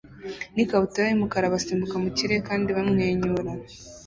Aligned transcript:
n'ikabutura 0.55 1.05
y'umukara 1.09 1.53
basimbuka 1.53 1.95
mu 2.03 2.09
kirere 2.17 2.39
kandi 2.49 2.67
bamwenyura 2.77 3.51